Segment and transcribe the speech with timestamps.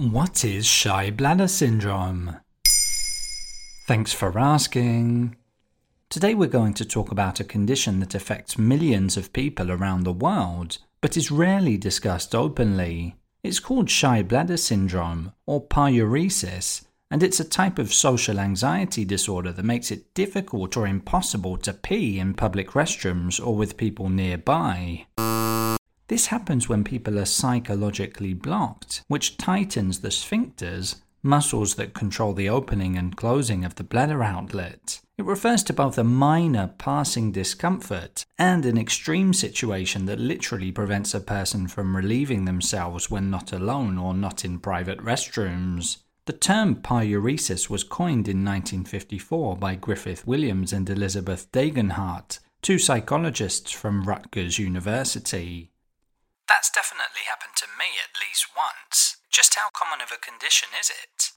[0.00, 2.36] What is shy bladder syndrome?
[3.86, 5.36] Thanks for asking.
[6.08, 10.12] Today we're going to talk about a condition that affects millions of people around the
[10.14, 13.16] world, but is rarely discussed openly.
[13.42, 19.52] It's called shy bladder syndrome, or paruresis, and it's a type of social anxiety disorder
[19.52, 25.04] that makes it difficult or impossible to pee in public restrooms or with people nearby.
[26.10, 32.48] This happens when people are psychologically blocked, which tightens the sphincters, muscles that control the
[32.48, 35.00] opening and closing of the bladder outlet.
[35.16, 41.14] It refers to both a minor passing discomfort and an extreme situation that literally prevents
[41.14, 45.98] a person from relieving themselves when not alone or not in private restrooms.
[46.24, 53.70] The term paruresis was coined in 1954 by Griffith Williams and Elizabeth Degenhardt, two psychologists
[53.70, 55.69] from Rutgers University.
[56.50, 59.18] That's definitely happened to me at least once.
[59.30, 61.30] Just how common of a condition is it?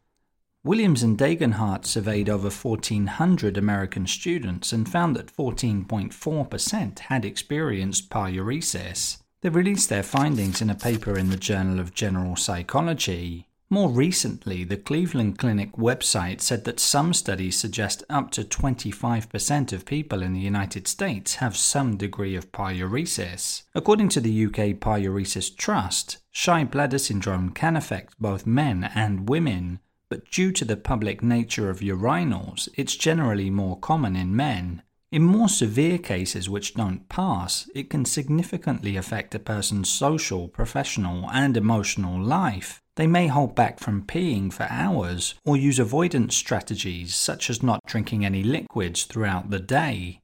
[0.63, 9.19] Williams and Degenhardt surveyed over 1,400 American students and found that 14.4% had experienced paruresis.
[9.41, 13.47] They released their findings in a paper in the Journal of General Psychology.
[13.69, 19.85] More recently, the Cleveland Clinic website said that some studies suggest up to 25% of
[19.85, 23.63] people in the United States have some degree of paruresis.
[23.73, 29.79] According to the UK Paruresis Trust, shy bladder syndrome can affect both men and women,
[30.07, 34.83] but due to the public nature of urinals, it's generally more common in men.
[35.11, 41.27] In more severe cases which don't pass, it can significantly affect a person's social, professional,
[41.31, 42.82] and emotional life.
[42.95, 47.79] They may hold back from peeing for hours or use avoidance strategies such as not
[47.87, 50.19] drinking any liquids throughout the day.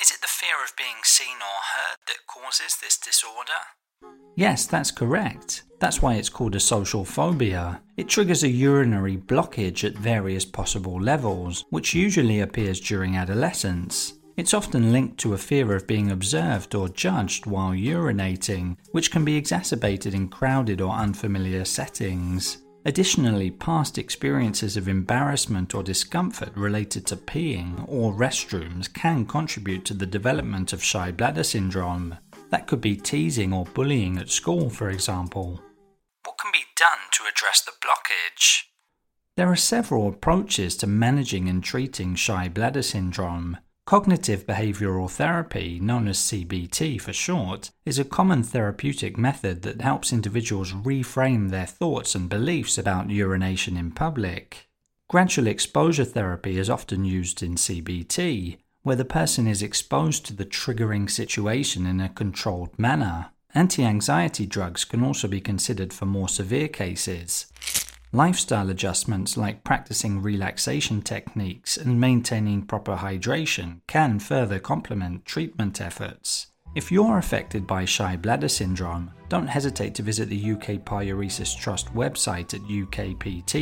[0.00, 3.62] Is it the fear of being seen or heard that causes this disorder?
[4.36, 5.64] Yes, that's correct.
[5.80, 7.82] That's why it's called a social phobia.
[7.96, 14.14] It triggers a urinary blockage at various possible levels, which usually appears during adolescence.
[14.36, 19.24] It's often linked to a fear of being observed or judged while urinating, which can
[19.24, 22.58] be exacerbated in crowded or unfamiliar settings.
[22.84, 29.94] Additionally, past experiences of embarrassment or discomfort related to peeing or restrooms can contribute to
[29.94, 32.18] the development of shy bladder syndrome.
[32.50, 35.62] That could be teasing or bullying at school, for example.
[36.24, 38.64] What can be done to address the blockage?
[39.36, 43.58] There are several approaches to managing and treating shy bladder syndrome.
[43.86, 50.10] Cognitive behavioral therapy, known as CBT for short, is a common therapeutic method that helps
[50.10, 54.70] individuals reframe their thoughts and beliefs about urination in public.
[55.10, 60.46] Gradual exposure therapy is often used in CBT, where the person is exposed to the
[60.46, 63.32] triggering situation in a controlled manner.
[63.54, 67.52] Anti anxiety drugs can also be considered for more severe cases.
[68.14, 76.46] Lifestyle adjustments like practicing relaxation techniques and maintaining proper hydration can further complement treatment efforts.
[76.76, 81.92] If you're affected by shy bladder syndrome, don't hesitate to visit the UK Paruresis Trust
[81.92, 83.58] website at ukpt.org.uk,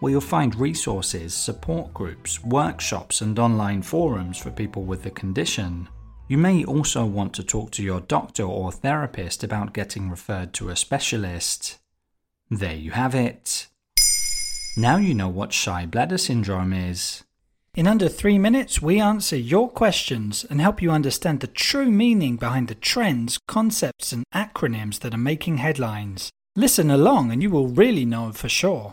[0.00, 5.88] where you'll find resources, support groups, workshops, and online forums for people with the condition.
[6.26, 10.70] You may also want to talk to your doctor or therapist about getting referred to
[10.70, 11.76] a specialist.
[12.50, 13.68] There you have it.
[14.76, 17.22] Now you know what shy bladder syndrome is.
[17.76, 22.34] In under three minutes, we answer your questions and help you understand the true meaning
[22.34, 26.30] behind the trends, concepts, and acronyms that are making headlines.
[26.56, 28.90] Listen along and you will really know for sure.